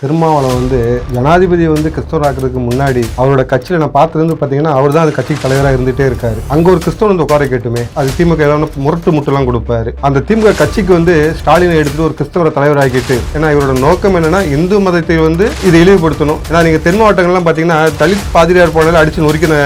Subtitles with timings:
[0.00, 0.78] திருமாவளவன் வந்து
[1.14, 6.04] ஜனாதிபதி வந்து கிறிஸ்தவராக்கிறதுக்கு முன்னாடி அவரோட கட்சியில் நான் பார்த்தது பார்த்தீங்கன்னா அவர் தான் அந்த கட்சிக்கு தலைவராக இருந்துட்டே
[6.10, 6.38] இருக்காரு.
[6.54, 9.90] அங்கே ஒரு கிறிஸ்தவன் வந்து உட்கார கேட்டுமே அது திமுக ஏதாவது முரட்டு முட்டுலாம் கொடுப்பாரு.
[10.08, 15.18] அந்த திமுக கட்சிக்கு வந்து ஸ்டாலினை எடுத்துட்டு ஒரு கிறிஸ்தவரை தலைவராகிட்டு ஏன்னா இவரோட நோக்கம் என்னன்னா இந்து மதத்தை
[15.26, 16.40] வந்து இதை இழிவுபடுத்தணும்.
[16.48, 19.58] ஏன்னா நீங்கள் தென் மாவட்டங்கள்லாம் பார்த்தீங்கன்னா தலித் பாதிரியார் போனால அடிச்சு நொறுக்கின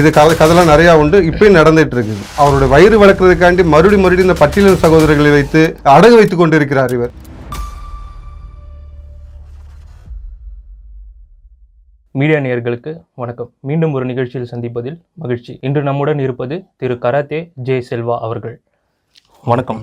[0.00, 1.20] இது கதை கதெல்லாம் நிறையா உண்டு.
[1.30, 2.22] இப்பயும் நடந்துட்டு இருக்குது.
[2.42, 5.62] அவரோட வயிறு வளர்க்கறதுக்காண்டி மறுபடி மறுபடியும் இந்த பட்டியலின் சகோதரர்களை வைத்து
[5.96, 7.12] அடகு வைத்துக் கொண்டிருக்கிறார் இவர்.
[12.18, 13.48] மீடியா நேயர்களுக்கு வணக்கம்.
[13.68, 15.52] மீண்டும் ஒரு நிகழ்ச்சியில் சந்திப்பதில் மகிழ்ச்சி.
[15.66, 18.56] இன்று நம்முடன் இருப்பது திரு கராத்தே ஜே செல்வா அவர்கள்.
[19.50, 19.80] வணக்கம்.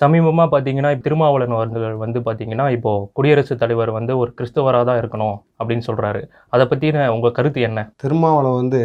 [0.00, 5.86] சமீபமாக பார்த்தீங்கன்னா திருமாவளவன் அவர்கள் வந்து பார்த்தீங்கன்னா இப்போது குடியரசுத் தலைவர் வந்து ஒரு கிறிஸ்தவராக தான் இருக்கணும் அப்படின்னு
[5.88, 6.22] சொல்கிறாரு
[6.56, 7.86] அதை பற்றின உங்கள் கருத்து என்ன?
[8.04, 8.82] திருமாவளவன் வந்து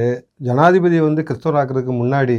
[0.49, 2.37] ஜனாதிபதி வந்து கிறிஸ்தவராக்கிறதுக்கு முன்னாடி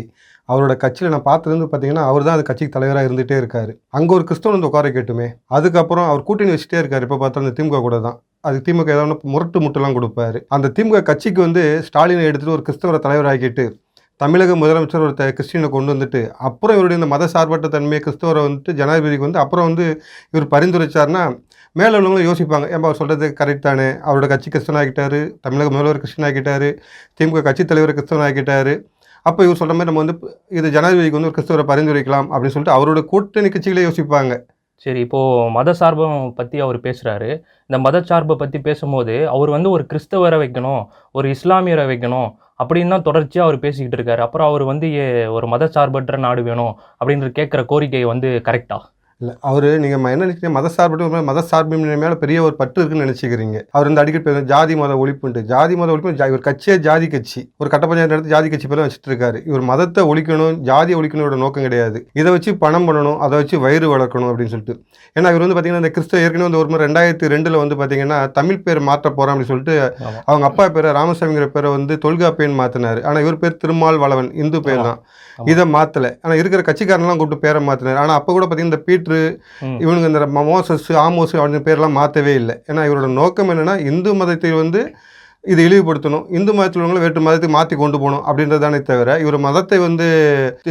[0.48, 3.74] அவரோட கட்சியில் நான் பார்த்தது வந்து பார்த்தீங்கன்னா அவர் தான் அந்த கட்சிக்கு தலைவராக இருந்துகிட்டே இருக்காரு.
[3.98, 5.28] அங்கே ஒரு கிறிஸ்தவன் வந்து உட்கார கேட்டுமே
[5.58, 7.06] அதுக்கப்புறம் அவர் கூட்டணி வச்சுட்டே இருக்காரு.
[7.08, 8.18] இப்போ பார்த்தா அந்த திமுக கூட தான்.
[8.40, 10.40] அது திமுக ஏதாவது முரட்டு முட்டுலாம் கொடுப்பாரு.
[10.48, 13.72] அந்த திமுக கட்சிக்கு வந்து ஸ்டாலினை எடுத்துட்டு ஒரு கிறிஸ்தவரை தலைவராக்கிட்டு
[14.16, 18.72] தமிழக முதலமைச்சர் ஒரு த- கிறிஸ்டினை கொண்டு வந்துட்டு அப்புறம் இவருடைய இந்த மத சார்பற்ற தன்மையை கிறிஸ்தவரை வந்துட்டு
[18.72, 21.40] ஜனாதிபதிக்கு வந்து அப்புறம் வந்து இவர் பரிந்துரைச்சார்னா
[21.72, 22.66] மேலே உள்ளவங்களும் யோசிப்பாங்க.
[22.66, 23.82] ஏன்பா அவர் சொல்கிறது கரெக்ட் தானே?
[23.82, 26.78] அவரோட கட்சி கிறிஸ்தவன் தமிழக முதல்வர் கிறிஸ்டியன் ஆகிட்டாரு
[27.20, 28.82] திமுக கட்சி தலைவர் கிறிஸ்தவன் ஆகிட்டாரு
[29.22, 33.04] அப்போ இவர் சொல்கிற மாதிரி நம்ம வந்து இது ஜனாதிபதிக்கு வந்து ஒரு கிறிஸ்தவரை பரிந்துரைக்கலாம் அப்படின்னு சொல்லிட்டு அவரோட
[33.04, 34.42] கூட்டணி கட்சிகளே யோசிப்பாங்க.
[34.78, 39.86] சரி இப்போது மத சார்பை பற்றி அவர் பேசுகிறாரு இந்த மத சார்பை பற்றி பேசும்போது அவர் வந்து ஒரு
[39.92, 42.28] கிறிஸ்தவரை வைக்கணும் ஒரு இஸ்லாமியரை வைக்கணும்
[42.64, 44.18] அப்படின்னு தான் தொடர்ச்சியாக அவர் பேசிக்கிட்டு இருக்காரு.
[44.18, 48.80] அப்புறம் அவர் வந்து ஏ- ஒரு மத சார்பற்ற நாடு வேணும் அப்படின்ற கேட்குற கோரிக்கை வந்து கரெக்டாக
[49.22, 50.50] இல்லை அவர் நீங்கள் என்ன நினைக்கிறீங்க?
[50.56, 53.56] மத சார்பற்ற மத சார்பின்மை மேலே பெரிய ஒரு பற்று இருக்குன்னு நினச்சிக்கிறீங்க.
[53.76, 57.40] அவர் இந்த அடிக்கடி பேசுற ஜாதி மத ஒழிப்புன்ட்டு ஜாதி மத ஒழிப்பு இவர் கட்சியே ஜாதி கட்சி.
[57.60, 59.38] ஒரு கட்ட பஞ்சாயத்து நடத்தி ஜாதி கட்சி பேரும் வச்சுட்டு இருக்காரு.
[59.50, 62.00] இவர் மதத்தை ஒழிக்கணும் ஜாதி ஒழிக்கணும்னோட நோக்கம் கிடையாது.
[62.20, 64.76] இதை வச்சு பணம் பண்ணணும் அதை வச்சு வயிறு வளர்க்கணும் அப்படின்னு சொல்லிட்டு.
[65.16, 68.64] ஏன்னா இவர் வந்து பார்த்தீங்கன்னா இந்த கிறிஸ்தவ ஏற்கனவே வந்து ஒரு முறை ரெண்டாயிரத்தி ரெண்டில் வந்து பார்த்தீங்கன்னா தமிழ்
[68.68, 69.76] பேர் மாற்ற போகிறோம் அப்படின்னு சொல்லிட்டு.
[70.30, 74.86] அவங்க அப்பா பேரை ராமசாமிங்கிற பேரை வந்து தொல்காப்பேன்னு மாற்றினார் ஆனால் இவர் பேர் திருமால் வளவன் இந்து பேர்
[74.88, 75.00] தான்.
[75.52, 78.80] இதை மாற்றலை ஆனால் இருக்கிற கட்சிக்காரன்லாம் கூப்பிட்டு பேரை மாற்றினார் ஆனால் அப்போ கூட பார்த்தீங்கன்னா இந்த
[79.10, 79.40] பீட்ரு.
[79.84, 84.82] இவனுங்க இந்த மோசஸ் ஆமோஸ் அப்படின்னு பேர்லாம் மாற்றவே இல்லை ஏன்னா இவரோட நோக்கம் என்னன்னா இந்து மதத்தை வந்து
[85.44, 86.24] இது இழிவுபடுத்தணும்.
[86.28, 90.06] இந்து மதத்தில் உள்ளவங்களை வேற்று மதத்தை மாற்றி கொண்டு போகணும் அப்படின்றதானே தவிர இவர் மதத்தை வந்து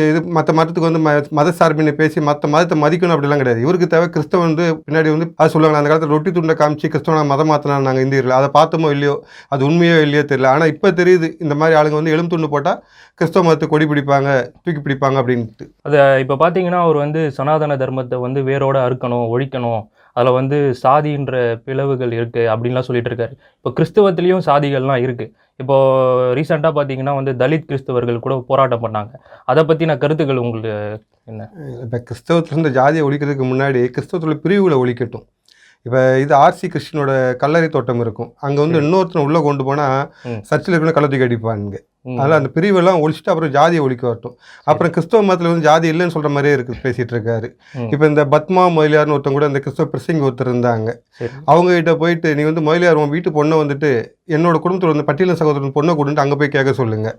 [0.02, 3.62] இது மற்ற மதத்துக்கு வந்து ம- மத சார்பினை பேசி மற்ற மதத்தை மதிக்கணும் அப்படிலாம் கிடையாது.
[3.62, 7.52] இவருக்கு தேவை கிறிஸ்தவன் வந்து பின்னாடி வந்து அதை சொல்லுவாங்க அந்த காலத்தில் ரொட்டி துண்டை காமிச்சு கிறிஸ்தவனை மதம்
[7.52, 8.38] மாற்றினா நாங்கள் இந்தியர்கள்.
[8.40, 9.16] அதை பார்த்தோமோ இல்லையோ
[9.48, 10.46] அது உண்மையோ இல்லையோ தெரியல.
[10.48, 12.82] ஆனால் இப்போ தெரியுது இந்த மாதிரி ஆளுங்க வந்து எலும் துண்டு போட்டால்
[13.16, 14.30] கிறிஸ்தவ மதத்தை கொடி பிடிப்பாங்க
[14.64, 15.68] தூக்கி பிடிப்பாங்க அப்படின்ட்டு.
[15.82, 19.82] அதை இப்போ பார்த்தீங்கன்னா அவர் வந்து சனாதன தர்மத்தை வந்து வேரோட அறுக்கணும் ஒழிக்கணும்.
[20.18, 21.36] அதில் வந்து சாதின்ற
[21.66, 23.34] பிளவுகள் இருக்குது அப்படின்லாம் சொல்லிட்டு இருக்காரு.
[23.58, 25.76] இப்போ கிறிஸ்தவத்துலேயும் சாதிகள்லாம் இருக்குது இப்போ
[26.38, 29.14] ரீசெண்டாக பார்த்தீங்கன்னா வந்து தலித் கிறிஸ்தவர்கள் கூட போராட்டம் பண்ணாங்க.
[29.52, 30.74] அதை பற்றின கருத்துக்கள் உங்களுக்கு
[31.32, 31.44] என்ன?
[31.86, 35.26] இப்போ கிறிஸ்தவத்தில் இந்த ஜாதியை ஒழிக்கிறதுக்கு முன்னாடி கிறிஸ்தவத்தில் பிரிவுகளை ஒழிக்கட்டும்.
[35.86, 37.12] இப்போ இது ஆர்சி கிறிஸ்டினோட
[37.42, 38.30] கல்லறை தோட்டம் இருக்கும்.
[38.46, 40.00] அங்கே வந்து இன்னொருத்தனை உள்ளே கொண்டு போனால்.
[40.50, 41.97] சர்ச்சில் இருக்கிற கள்ளத்துக்கு அடிப்பாங்க ம்.
[42.16, 44.35] அதனால் அந்த பிரிவெல்லாம் ஒழிச்சிட்டு அப்புறம் ஜாதியை ஒழிக்க வரட்டும்.
[44.72, 47.50] அப்புறம் கிறிஸ்தவ மதத்தில் வந்து ஜாதி இல்லைன்னு சொல்கிற மாதிரியே இருக்கு பேசிகிட்டு இருக்காரு.
[47.94, 50.90] இப்போ இந்த பத்மா மொயிலியார்னு ஒருத்தவங்க கூட இந்த கிறிஸ்தவ பிரசிங்க ஒருத்தர் இருந்தாங்க.
[51.19, 51.31] சரி.
[51.51, 53.91] அவங்க கிட்ட போயிட்டு நீ வந்து மொயிலியார் உன் வீட்டு பொண்ணை வந்துட்டு
[54.35, 57.09] என்னோட குடும்பத்தில் வந்து பட்டியல சகோதரன் பொண்ணை கொடுன்ட்டு அங்கே போய் கேட்க சொல்லுங்க.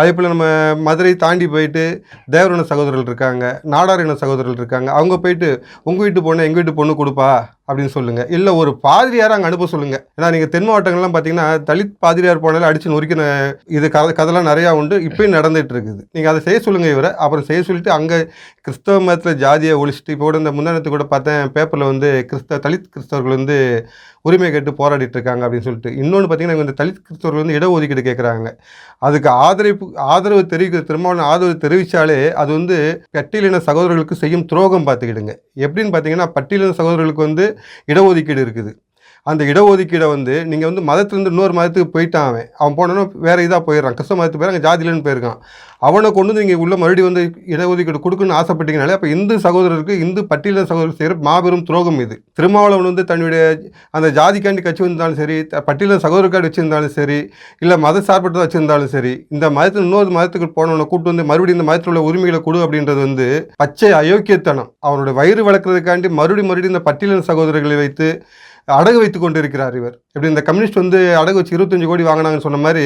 [0.00, 0.46] அதே போல் நம்ம
[0.88, 1.84] மதுரை தாண்டி போயிட்டு
[2.34, 4.88] தேவரின சகோதரர்கள் இருக்காங்க நாடாரின சகோதரர்கள் இருக்காங்க.
[4.98, 5.48] அவங்க போயிட்டு
[5.88, 7.32] உங்கள் வீட்டு பொண்ணை எங்கள் வீட்டு பொண்ணு கொடுப்பா?
[7.68, 8.22] அப்படின்னு சொல்லுங்க.
[8.36, 9.96] இல்லை ஒரு பாதிரியாரை அங்கே அனுப்ப சொல்லுங்க.
[10.16, 13.24] ஏன்னா நீங்கள் தென் மாவட்டங்கள்லாம் பார்த்தீங்கன்னா தலித் பாதிரியார் போனால அடிச்சு நொறுக்கின
[13.78, 14.96] இது கதை அதெல்லாம் நிறையா உண்டு.
[15.06, 17.10] இப்பயும் நடந்துட்டு இருக்குது நீங்கள் அதை செய்ய சொல்லுங்க இவரை.
[17.24, 18.18] அப்புறம் செய்ய சொல்லிட்டு அங்கே
[18.66, 23.36] கிறிஸ்தவ மதத்தில் ஜாதியை ஒழிச்சிட்டு இப்போ கூட இந்த முந்தானத்து கூட பார்த்தேன் பேப்பரில் வந்து கிறிஸ்தவ தலித் கிறிஸ்தவர்கள்
[23.38, 23.56] வந்து
[24.28, 25.90] உரிமை கேட்டு போராடிட்டு இருக்காங்க அப்படின்னு சொல்லிட்டு.
[26.02, 28.48] இன்னொன்று பார்த்தீங்கன்னா இந்த தலித் கிறிஸ்தவர்கள் வந்து இடஒதுக்கீடு கேட்குறாங்க.
[29.08, 32.78] அதுக்கு ஆதரவு ஆதரவு தெரிவிக்கிற திருமாவளவன் ஆதரவு தெரிவித்தாலே அது வந்து
[33.18, 35.34] பட்டியலின சகோதரர்களுக்கு செய்யும் துரோகம் பார்த்துக்கிடுங்க.
[35.66, 37.46] எப்படின்னு பார்த்தீங்கன்னா பட்டியலின சகோதரர்களுக்கு வந்து
[37.92, 38.72] இடஒதுக்கீடு இருக்குது.
[39.22, 42.48] அந்த இடஒதுக்கீடை வந்து நீங்கள் வந்து மதத்துலேருந்து இன்னொரு மதத்துக்கு போயிட்டான் அவன்.
[42.56, 43.94] அவன் போனோன்னா வேறு இதாக போயிடுறான்.
[43.94, 45.36] கிறிஸ்தவ மதத்துக்கு போய் அங்கே ஜாதியிலன்னு போயிருக்கான்.
[45.78, 50.64] அவனை கொண்டு வந்து நீங்கள் உள்ள மறுபடியும் வந்து இடஒதுக்கீடு கொடுக்குன்னு ஆசைப்பட்டீங்கனாலே அப்போ இந்து சகோதரருக்கு இந்து பட்டியல
[50.64, 52.22] சகோதரர் செய்கிற மாபெரும் துரோகம் இது.
[52.32, 53.44] திருமாவளவன் வந்து தன்னுடைய
[53.90, 59.50] அந்த ஜாதிக்காண்டி கட்சி வந்தாலும் சரி த- பட்டியலின வச்சுருந்தாலும் சரி இல்லை மத சார்பட்டதாக வச்சுருந்தாலும் சரி இந்த
[59.50, 63.92] மதத்தில் இன்னொரு மதத்துக்கு போனவனை கூட்டு வந்து மறுபடியும் இந்த மதத்தில் உள்ள உரிமைகளை கொடு அப்படின்றது வந்து பச்சை
[63.92, 64.70] அயோக்கியத்தனம்.
[64.78, 68.08] அவனுடைய வயிறு வளர்க்குறதுக்காண்டி மறுபடியும் மறுபடியும் இந்த பட்டியலின் சகோதரர்களை வைத்து
[68.68, 69.94] அடகு வைத்து கொண்டிருக்கிறார் இவர்.
[70.14, 72.84] இப்படி இந்த கம்யூனிஸ்ட் வந்து அடகு வச்சு இருபத்தஞ்சு கோடி வாங்கினாங்கன்னு சொன்ன மாதிரி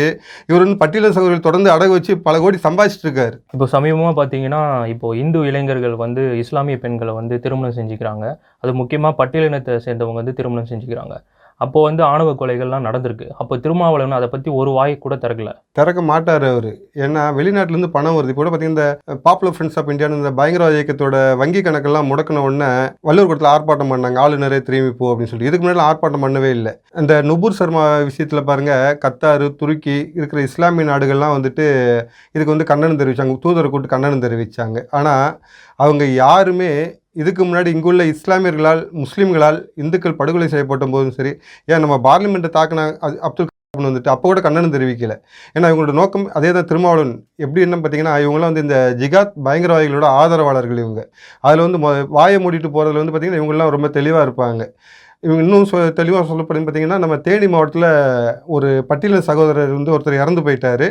[0.50, 4.62] இவர் வந்து பட்டியல சகோதரர்கள் தொடர்ந்து அடகு வச்சு பல கோடி சம்பாதிச்சுட்டு இருக்காரு இப்போ சமீபமாக பார்த்தீங்கன்னா
[4.94, 8.26] இப்போ இந்து இளைஞர்கள் வந்து இஸ்லாமிய பெண்களை வந்து திருமணம் செஞ்சுக்கிறாங்க.
[8.64, 11.16] அது முக்கியமாக பட்டியலினத்தை சேர்ந்தவங்க வந்து திருமணம் செஞ்சுக்கிறாங்க.
[11.64, 13.26] அப்போ வந்து ஆணவ கொலைகள்லாம் நடந்திருக்கு.
[13.40, 15.50] அப்போ திருமாவளவன் அதை பற்றி ஒரு வாய் கூட திறக்கல.
[15.78, 16.70] திறக்க மாட்டார் அவர்.
[17.04, 18.32] ஏன்னா வெளிநாட்டிலேருந்து பணம் வருது.
[18.32, 22.70] இப்போ கூட பார்த்தீங்கன்னா இந்த பாப்புலர் ஃப்ரெண்ட்ஸ் ஆஃப் இந்தியான்னு இந்த பயங்கரவாத இயக்கத்தோட வங்கி கணக்கெல்லாம் முடக்கின உடனே
[23.08, 24.20] வள்ளுவர் கூடத்தில் ஆர்ப்பாட்டம் பண்ணாங்க.
[24.24, 26.74] ஆளுநரே திரும்பி போ அப்படின்னு சொல்லி இதுக்கு முன்னாடி ஆர்ப்பாட்டம் பண்ணவே இல்லை.
[27.02, 31.66] இந்த நுபுர் சர்மா விஷயத்தில் பாருங்கள் கத்தார் துருக்கி இருக்கிற இஸ்லாமிய நாடுகள்லாம் வந்துட்டு
[32.34, 33.38] இதுக்கு வந்து கண்டனம் தெரிவிச்சாங்க.
[33.46, 35.26] தூதரை கூட்டு கண்டனம் தெரிவித்தாங்க ஆனால்
[35.84, 36.70] அவங்க யாருமே
[37.16, 41.32] இதுக்கு முன்னாடி இங்குள்ள இஸ்லாமியர்களால் முஸ்லீம்களால் இந்துக்கள் படுகொலை செய்யப்பட்ட போதும் சரி
[41.72, 45.14] ஏன் நம்ம பார்லிமெண்ட்டை தாக்கினா அது அப்துல் கலாம் வந்துட்டு அப்போ கூட கண்டனம் தெரிவிக்கல.
[45.56, 47.14] ஏன்னா இவங்களோட நோக்கம் அதே தான் திருமாவளவன்.
[47.44, 51.02] எப்படி என்ன பார்த்தீங்கன்னா இவங்களாம் வந்து இந்த ஜிகாத் பயங்கரவாதிகளோட ஆதரவாளர்கள் இவங்க.
[51.44, 51.80] அதில் வந்து
[52.18, 54.62] வாயை மூடிட்டு போகிறதுல வந்து பார்த்திங்கன்னா இவங்கெல்லாம் ரொம்ப தெளிவாக இருப்பாங்க.
[55.26, 56.64] இவங்க இன்னும் சொ தெளிவாக சொல்லப்படும்.
[56.66, 57.88] பார்த்தீங்கன்னா நம்ம தேனி மாவட்டத்தில்
[58.56, 60.86] ஒரு பட்டியல சகோதரர் வந்து ஒருத்தர் இறந்து போயிட்டார்.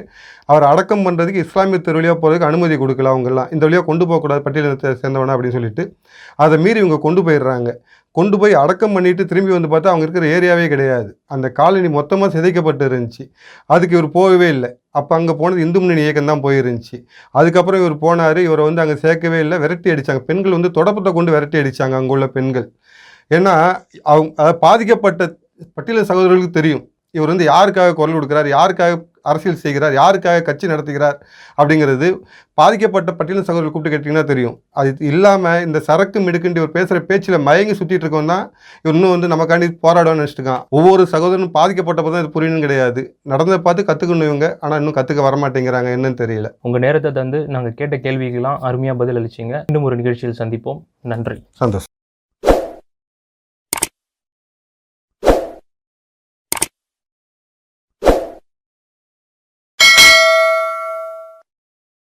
[0.51, 3.51] அவர் அடக்கம் பண்ணுறதுக்கு இஸ்லாமிய தெரு வழியாக போகிறதுக்கு அனுமதி கொடுக்கல அவங்கெல்லாம்.
[3.55, 5.85] இந்த வழியாக கொண்டு போகக்கூடாது பட்டியலத்தை சேர்ந்தவனா அப்படின்னு சொல்லிட்டு.
[6.45, 7.69] அதை மீறி இவங்க கொண்டு போயிடுறாங்க.
[8.17, 11.09] கொண்டு போய் அடக்கம் பண்ணிட்டு திரும்பி வந்து பார்த்தா அவங்க இருக்கிற ஏரியாவே கிடையாது.
[11.33, 13.23] அந்த காலனி மொத்தமாக சிதைக்கப்பட்டு இருந்துச்சு.
[13.73, 14.69] அதுக்கு இவர் போகவே இல்லை.
[14.99, 16.97] அப்போ அங்கே போனது இந்து முன்னணி இயக்கம் தான் போயிருந்துச்சு.
[17.39, 18.39] அதுக்கப்புறம் இவர் போனார்.
[18.47, 19.57] இவரை வந்து அங்கே சேர்க்கவே இல்லை.
[19.63, 22.67] விரட்டி அடித்தாங்க பெண்கள் வந்து தொடப்பத்தை கொண்டு விரட்டி அடித்தாங்க அங்கே உள்ள பெண்கள்.
[23.31, 23.56] ஏன்னா
[24.12, 25.24] அவங்க பாதிக்கப்பட்ட
[25.75, 26.86] பட்டியல சகோதரர்களுக்கு தெரியும்.
[27.18, 28.95] இவர் வந்து யாருக்காக குரல் கொடுக்குறார் யாருக்காக
[29.30, 31.16] அரசியல் செய்கிறார் யாருக்காக கட்சி நடத்துகிறார்
[31.60, 32.07] அப்படிங்கிறது
[32.60, 34.56] பாதிக்கப்பட்ட பட்டியல சகோதரர்கள் கூப்பிட்டு கேட்டிங்கன்னா தெரியும்.
[34.80, 38.45] அது இல்லாமல் இந்த சரக்கு மிடுக்குன்ட்டு இவர் பேசுகிற பேச்சில் மயங்கி சுற்றிட்டு இருக்கோம் தான்
[38.83, 40.66] இவர் இன்னும் வந்து நமக்காண்டி போராடுவான்னு நினச்சிட்டு இருக்கான்.
[40.80, 43.04] ஒவ்வொரு சகோதரனும் பாதிக்கப்பட்டப்போ தான் இது புரியணும் கிடையாது.
[43.33, 44.50] நடந்ததை பார்த்து கற்றுக்கணும் இவங்க.
[44.63, 46.51] ஆனால் இன்னும் கற்றுக்க வரமாட்டேங்கிறாங்க என்னன்னு தெரியல.
[46.68, 50.81] உங்கள் நேரத்தை தந்து நாங்கள் கேட்ட கேள்விக்கெல்லாம் அருமையாக பதில் அளிச்சிங்க இன்னும் ஒரு நிகழ்ச்சியில் சந்திப்போம்.
[51.13, 51.39] நன்றி.
[51.63, 51.94] சந்தோஷம்.